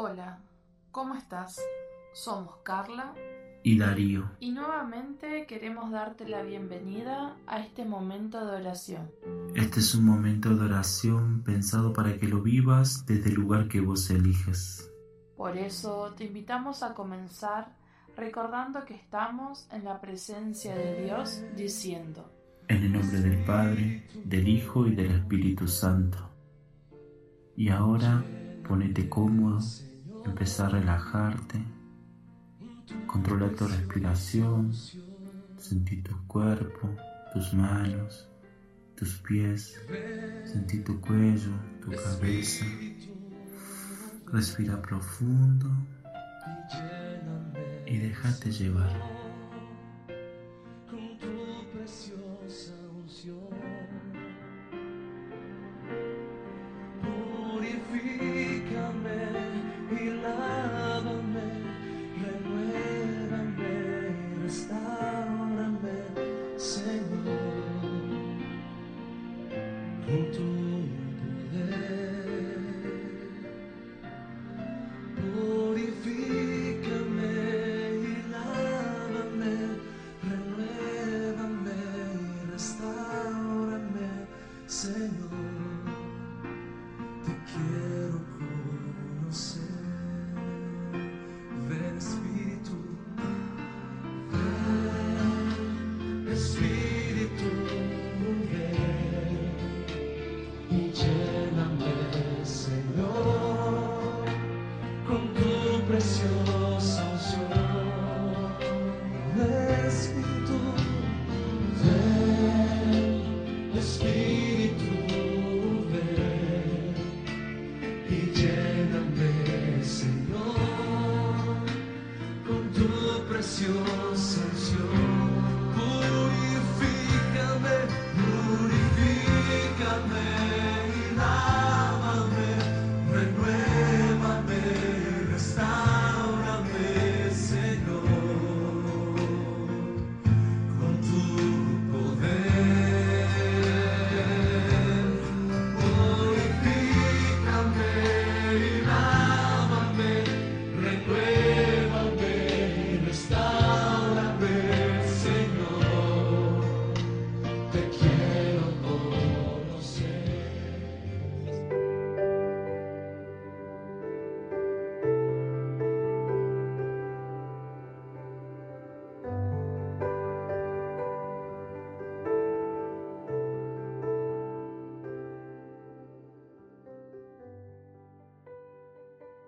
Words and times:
Hola, 0.00 0.38
¿cómo 0.92 1.16
estás? 1.16 1.60
Somos 2.14 2.58
Carla 2.62 3.14
y 3.64 3.76
Darío. 3.80 4.30
y 4.38 4.52
nuevamente 4.52 5.44
queremos 5.46 5.90
darte 5.90 6.28
la 6.28 6.42
bienvenida 6.42 7.36
a 7.48 7.58
este 7.58 7.84
momento 7.84 8.46
de 8.46 8.58
oración. 8.58 9.10
Este 9.56 9.80
es 9.80 9.96
un 9.96 10.04
momento 10.04 10.54
de 10.54 10.66
oración 10.66 11.42
pensado 11.42 11.92
para 11.92 12.16
que 12.16 12.28
lo 12.28 12.42
vivas 12.42 13.06
desde 13.06 13.30
el 13.30 13.34
lugar 13.34 13.66
que 13.66 13.80
vos 13.80 14.08
eliges. 14.10 14.88
Por 15.36 15.56
eso 15.56 16.14
te 16.16 16.26
invitamos 16.26 16.84
a 16.84 16.94
comenzar 16.94 17.74
recordando 18.16 18.84
que 18.84 18.94
estamos 18.94 19.66
en 19.72 19.84
la 19.84 20.00
presencia 20.00 20.76
de 20.76 21.02
Dios 21.02 21.42
diciendo, 21.56 22.32
En 22.68 22.84
el 22.84 22.92
nombre 22.92 23.20
del 23.20 23.44
Padre, 23.44 24.06
del 24.24 24.46
Hijo 24.46 24.86
y 24.86 24.94
del 24.94 25.10
Espíritu 25.10 25.66
Santo. 25.66 26.18
Y 27.56 27.70
ahora 27.70 28.22
ponete 28.68 29.08
cómodo, 29.08 29.58
empezá 30.28 30.66
a 30.66 30.70
relajarte, 30.70 31.58
controla 33.06 33.48
tu 33.50 33.66
respiración, 33.66 34.72
sentí 35.56 36.02
tu 36.02 36.14
cuerpo, 36.26 36.94
tus 37.32 37.52
manos, 37.54 38.28
tus 38.94 39.18
pies, 39.18 39.80
sentí 40.44 40.80
tu 40.80 41.00
cuello, 41.00 41.52
tu 41.80 41.90
cabeza. 41.90 42.66
Respira 44.26 44.80
profundo 44.82 45.70
y 47.86 47.96
déjate 47.96 48.50
llevar. 48.50 49.17
Señor. 84.98 85.47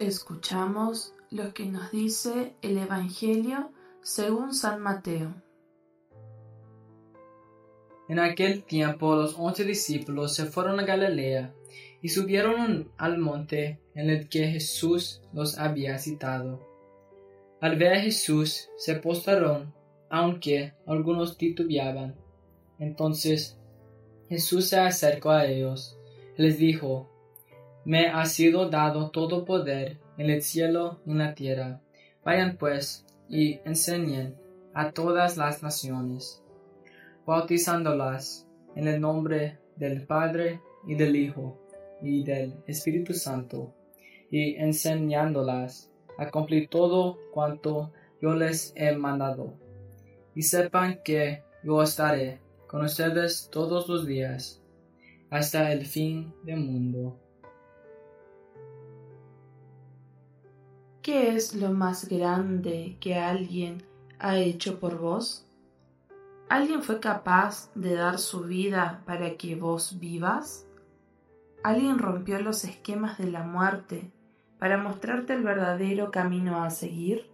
Escuchamos 0.00 1.12
lo 1.28 1.52
que 1.52 1.66
nos 1.66 1.90
dice 1.90 2.52
el 2.62 2.78
Evangelio 2.78 3.72
según 4.00 4.54
San 4.54 4.80
Mateo. 4.80 5.34
En 8.08 8.20
aquel 8.20 8.62
tiempo 8.62 9.16
los 9.16 9.34
once 9.36 9.64
discípulos 9.64 10.36
se 10.36 10.46
fueron 10.46 10.78
a 10.78 10.84
Galilea 10.84 11.52
y 12.00 12.10
subieron 12.10 12.92
al 12.96 13.18
monte 13.18 13.80
en 13.96 14.08
el 14.08 14.28
que 14.28 14.46
Jesús 14.46 15.20
los 15.32 15.58
había 15.58 15.98
citado. 15.98 16.64
Al 17.60 17.76
ver 17.76 17.94
a 17.94 18.00
Jesús 18.00 18.70
se 18.76 18.94
postraron, 18.94 19.74
aunque 20.10 20.74
algunos 20.86 21.36
titubeaban. 21.36 22.14
Entonces 22.78 23.58
Jesús 24.28 24.68
se 24.68 24.78
acercó 24.78 25.30
a 25.30 25.46
ellos 25.46 25.98
y 26.36 26.42
les 26.42 26.56
dijo, 26.56 27.10
Me 27.88 28.08
ha 28.08 28.26
sido 28.26 28.68
dado 28.68 29.08
todo 29.08 29.46
poder 29.46 29.96
en 30.18 30.28
el 30.28 30.42
cielo 30.42 31.00
y 31.06 31.12
en 31.12 31.18
la 31.18 31.34
tierra. 31.34 31.80
Vayan 32.22 32.58
pues 32.58 33.06
y 33.30 33.60
enseñen 33.64 34.36
a 34.74 34.90
todas 34.92 35.38
las 35.38 35.62
naciones 35.62 36.42
bautizándolas 37.24 38.46
en 38.74 38.88
el 38.88 39.00
nombre 39.00 39.58
del 39.76 40.06
Padre 40.06 40.60
y 40.86 40.96
del 40.96 41.16
Hijo 41.16 41.58
y 42.02 42.24
del 42.24 42.62
Espíritu 42.66 43.14
Santo, 43.14 43.74
y 44.30 44.56
enseñándolas 44.56 45.90
a 46.18 46.30
cumplir 46.30 46.68
todo 46.68 47.18
cuanto 47.32 47.90
yo 48.20 48.34
les 48.34 48.74
he 48.76 48.94
mandado. 48.96 49.54
Y 50.34 50.42
sepan 50.42 51.00
que 51.02 51.42
yo 51.64 51.82
estaré 51.82 52.42
con 52.66 52.84
ustedes 52.84 53.48
todos 53.50 53.88
los 53.88 54.06
días, 54.06 54.62
hasta 55.30 55.72
el 55.72 55.86
fin 55.86 56.34
del 56.44 56.60
mundo. 56.60 57.18
¿Qué 61.08 61.34
es 61.34 61.54
lo 61.54 61.72
más 61.72 62.06
grande 62.06 62.98
que 63.00 63.14
alguien 63.14 63.82
ha 64.18 64.36
hecho 64.36 64.78
por 64.78 64.98
vos? 64.98 65.46
¿Alguien 66.50 66.82
fue 66.82 67.00
capaz 67.00 67.70
de 67.74 67.94
dar 67.94 68.18
su 68.18 68.42
vida 68.42 69.02
para 69.06 69.38
que 69.38 69.56
vos 69.56 69.98
vivas? 69.98 70.66
¿Alguien 71.62 71.98
rompió 71.98 72.38
los 72.40 72.62
esquemas 72.64 73.16
de 73.16 73.30
la 73.30 73.42
muerte 73.42 74.12
para 74.58 74.76
mostrarte 74.76 75.32
el 75.32 75.44
verdadero 75.44 76.10
camino 76.10 76.62
a 76.62 76.68
seguir? 76.68 77.30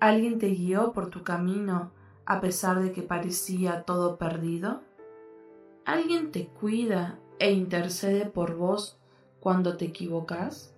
¿Alguien 0.00 0.38
te 0.38 0.48
guió 0.48 0.94
por 0.94 1.10
tu 1.10 1.22
camino 1.22 1.92
a 2.24 2.40
pesar 2.40 2.80
de 2.80 2.92
que 2.92 3.02
parecía 3.02 3.82
todo 3.82 4.16
perdido? 4.16 4.80
¿Alguien 5.84 6.32
te 6.32 6.46
cuida 6.46 7.18
e 7.38 7.52
intercede 7.52 8.24
por 8.24 8.56
vos 8.56 8.98
cuando 9.40 9.76
te 9.76 9.84
equivocas? 9.84 10.74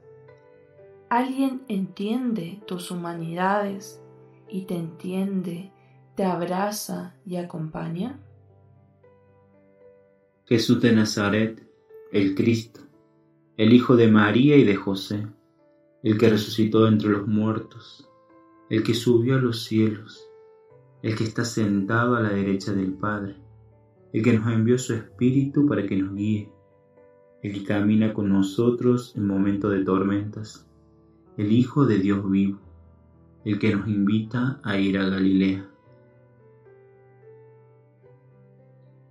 ¿Alguien 1.12 1.60
entiende 1.68 2.62
tus 2.66 2.90
humanidades 2.90 4.02
y 4.48 4.62
te 4.62 4.76
entiende 4.76 5.70
te 6.16 6.24
abraza 6.24 7.14
y 7.26 7.36
acompaña? 7.36 8.18
Jesús 10.46 10.80
de 10.80 10.94
Nazaret, 10.94 11.68
el 12.12 12.34
Cristo, 12.34 12.80
el 13.58 13.74
Hijo 13.74 13.94
de 13.94 14.08
María 14.08 14.56
y 14.56 14.64
de 14.64 14.74
José, 14.74 15.26
el 16.02 16.16
que 16.16 16.30
resucitó 16.30 16.88
entre 16.88 17.10
los 17.10 17.28
muertos, 17.28 18.08
el 18.70 18.82
que 18.82 18.94
subió 18.94 19.34
a 19.34 19.38
los 19.38 19.64
cielos, 19.64 20.26
el 21.02 21.14
que 21.14 21.24
está 21.24 21.44
sentado 21.44 22.16
a 22.16 22.22
la 22.22 22.30
derecha 22.30 22.72
del 22.72 22.94
Padre, 22.94 23.36
el 24.14 24.22
que 24.22 24.32
nos 24.32 24.50
envió 24.50 24.78
su 24.78 24.94
Espíritu 24.94 25.66
para 25.66 25.86
que 25.86 25.94
nos 25.94 26.14
guíe, 26.14 26.50
el 27.42 27.52
que 27.52 27.64
camina 27.64 28.14
con 28.14 28.30
nosotros 28.30 29.12
en 29.14 29.26
momentos 29.26 29.72
de 29.72 29.84
tormentas, 29.84 30.71
el 31.36 31.52
Hijo 31.52 31.86
de 31.86 31.98
Dios 31.98 32.30
vivo, 32.30 32.58
el 33.44 33.58
que 33.58 33.74
nos 33.74 33.88
invita 33.88 34.60
a 34.62 34.76
ir 34.76 34.98
a 34.98 35.08
Galilea. 35.08 35.66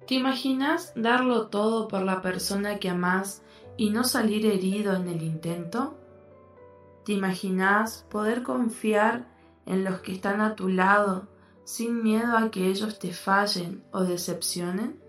¿Te 0.07 0.15
imaginas 0.15 0.93
darlo 0.95 1.47
todo 1.47 1.87
por 1.87 2.03
la 2.03 2.21
persona 2.21 2.77
que 2.77 2.89
amás 2.89 3.43
y 3.77 3.89
no 3.89 4.03
salir 4.03 4.45
herido 4.45 4.95
en 4.95 5.07
el 5.07 5.23
intento? 5.23 5.97
¿Te 7.05 7.13
imaginas 7.13 8.05
poder 8.09 8.43
confiar 8.43 9.27
en 9.65 9.83
los 9.83 10.01
que 10.01 10.11
están 10.11 10.41
a 10.41 10.55
tu 10.55 10.67
lado 10.67 11.27
sin 11.63 12.03
miedo 12.03 12.37
a 12.37 12.51
que 12.51 12.67
ellos 12.67 12.99
te 12.99 13.13
fallen 13.13 13.83
o 13.91 14.03
decepcionen? 14.03 14.99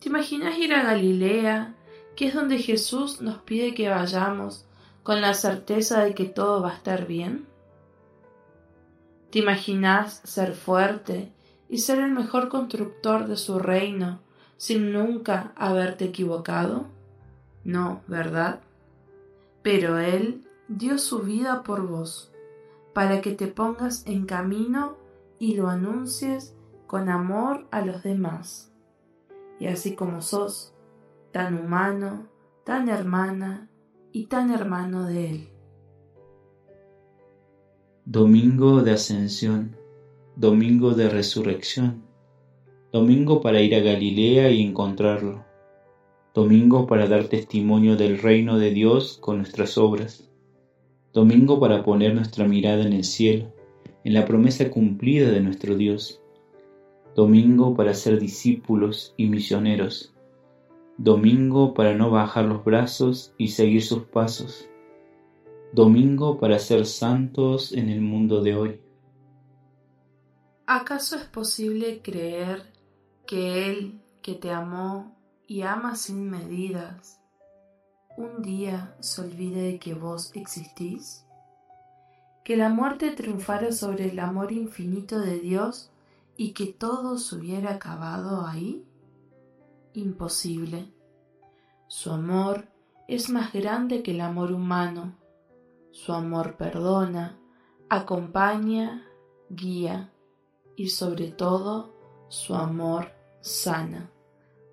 ¿Te 0.00 0.08
imaginas 0.08 0.56
ir 0.58 0.72
a 0.72 0.84
Galilea, 0.84 1.74
que 2.14 2.28
es 2.28 2.34
donde 2.34 2.58
Jesús 2.58 3.20
nos 3.20 3.38
pide 3.38 3.74
que 3.74 3.88
vayamos 3.88 4.66
con 5.06 5.20
la 5.20 5.34
certeza 5.34 6.02
de 6.02 6.14
que 6.14 6.24
todo 6.24 6.60
va 6.60 6.72
a 6.72 6.74
estar 6.74 7.06
bien? 7.06 7.46
¿Te 9.30 9.38
imaginas 9.38 10.20
ser 10.24 10.52
fuerte 10.52 11.32
y 11.68 11.78
ser 11.78 12.00
el 12.00 12.10
mejor 12.10 12.48
constructor 12.48 13.28
de 13.28 13.36
su 13.36 13.60
reino 13.60 14.18
sin 14.56 14.92
nunca 14.92 15.52
haberte 15.54 16.06
equivocado? 16.06 16.86
No, 17.62 18.02
¿verdad? 18.08 18.62
Pero 19.62 19.96
Él 19.98 20.44
dio 20.66 20.98
su 20.98 21.20
vida 21.20 21.62
por 21.62 21.86
vos, 21.86 22.32
para 22.92 23.20
que 23.20 23.30
te 23.30 23.46
pongas 23.46 24.04
en 24.08 24.26
camino 24.26 24.96
y 25.38 25.54
lo 25.54 25.68
anuncies 25.68 26.52
con 26.88 27.10
amor 27.10 27.68
a 27.70 27.80
los 27.80 28.02
demás. 28.02 28.72
Y 29.60 29.68
así 29.68 29.94
como 29.94 30.20
sos, 30.20 30.74
tan 31.30 31.56
humano, 31.56 32.26
tan 32.64 32.88
hermana 32.88 33.68
y 34.16 34.24
tan 34.24 34.50
hermano 34.50 35.04
de 35.04 35.28
Él. 35.28 35.48
Domingo 38.06 38.80
de 38.80 38.92
Ascensión, 38.92 39.76
Domingo 40.36 40.94
de 40.94 41.10
Resurrección, 41.10 42.02
Domingo 42.94 43.42
para 43.42 43.60
ir 43.60 43.74
a 43.74 43.80
Galilea 43.80 44.50
y 44.52 44.62
encontrarlo, 44.62 45.44
Domingo 46.32 46.86
para 46.86 47.06
dar 47.08 47.24
testimonio 47.24 47.96
del 47.96 48.18
reino 48.18 48.58
de 48.58 48.70
Dios 48.70 49.18
con 49.20 49.36
nuestras 49.36 49.76
obras, 49.76 50.30
Domingo 51.12 51.60
para 51.60 51.84
poner 51.84 52.14
nuestra 52.14 52.48
mirada 52.48 52.86
en 52.86 52.94
el 52.94 53.04
cielo, 53.04 53.52
en 54.02 54.14
la 54.14 54.24
promesa 54.24 54.70
cumplida 54.70 55.30
de 55.30 55.42
nuestro 55.42 55.76
Dios, 55.76 56.22
Domingo 57.14 57.74
para 57.74 57.92
ser 57.92 58.18
discípulos 58.18 59.12
y 59.18 59.26
misioneros, 59.26 60.15
Domingo 60.98 61.74
para 61.74 61.94
no 61.94 62.10
bajar 62.10 62.46
los 62.46 62.64
brazos 62.64 63.34
y 63.36 63.48
seguir 63.48 63.82
sus 63.82 64.04
pasos, 64.04 64.66
Domingo 65.72 66.38
para 66.38 66.58
ser 66.58 66.86
santos 66.86 67.72
en 67.72 67.90
el 67.90 68.00
mundo 68.00 68.42
de 68.42 68.56
hoy. 68.56 68.80
¿Acaso 70.64 71.16
es 71.16 71.24
posible 71.24 72.00
creer 72.02 72.72
que 73.26 73.70
Él 73.70 74.00
que 74.22 74.32
te 74.32 74.50
amó 74.50 75.14
y 75.46 75.62
ama 75.62 75.96
sin 75.96 76.30
medidas, 76.30 77.20
un 78.16 78.40
día 78.40 78.96
se 79.00 79.20
olvide 79.20 79.72
de 79.72 79.78
que 79.78 79.92
vos 79.92 80.32
existís? 80.34 81.26
¿Que 82.42 82.56
la 82.56 82.70
muerte 82.70 83.10
triunfara 83.10 83.70
sobre 83.70 84.08
el 84.08 84.18
amor 84.18 84.50
infinito 84.50 85.20
de 85.20 85.40
Dios 85.40 85.90
y 86.38 86.52
que 86.52 86.66
todo 86.66 87.18
se 87.18 87.36
hubiera 87.36 87.74
acabado 87.74 88.46
ahí? 88.46 88.85
Imposible. 89.96 90.92
Su 91.86 92.12
amor 92.12 92.68
es 93.08 93.30
más 93.30 93.54
grande 93.54 94.02
que 94.02 94.10
el 94.10 94.20
amor 94.20 94.52
humano. 94.52 95.16
Su 95.90 96.12
amor 96.12 96.58
perdona, 96.58 97.38
acompaña, 97.88 99.08
guía 99.48 100.12
y 100.76 100.90
sobre 100.90 101.28
todo 101.28 101.94
su 102.28 102.54
amor 102.54 103.10
sana, 103.40 104.10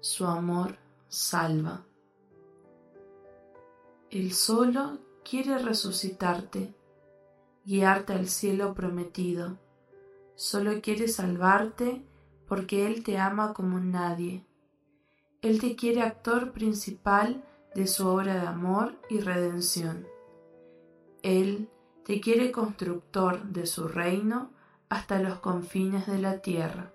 su 0.01 0.25
amor 0.25 0.77
salva. 1.07 1.85
Él 4.09 4.33
solo 4.33 4.99
quiere 5.23 5.57
resucitarte, 5.57 6.75
guiarte 7.63 8.11
al 8.11 8.27
cielo 8.27 8.73
prometido. 8.73 9.57
Solo 10.35 10.81
quiere 10.81 11.07
salvarte 11.07 12.05
porque 12.45 12.87
Él 12.87 13.05
te 13.05 13.17
ama 13.17 13.53
como 13.53 13.79
nadie. 13.79 14.45
Él 15.43 15.59
te 15.59 15.75
quiere 15.75 16.01
actor 16.01 16.53
principal 16.53 17.43
de 17.75 17.85
su 17.85 18.07
obra 18.07 18.35
de 18.35 18.47
amor 18.47 18.95
y 19.09 19.19
redención. 19.19 20.07
Él 21.21 21.69
te 22.05 22.21
quiere 22.21 22.53
constructor 22.53 23.43
de 23.43 23.65
su 23.65 23.89
reino 23.89 24.51
hasta 24.87 25.19
los 25.19 25.39
confines 25.39 26.07
de 26.07 26.19
la 26.19 26.39
tierra. 26.39 26.92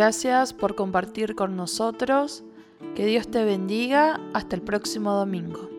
Gracias 0.00 0.52
por 0.52 0.74
compartir 0.74 1.36
con 1.36 1.54
nosotros. 1.54 2.42
Que 2.96 3.06
Dios 3.06 3.30
te 3.30 3.44
bendiga. 3.44 4.18
Hasta 4.34 4.56
el 4.56 4.62
próximo 4.62 5.12
domingo. 5.12 5.69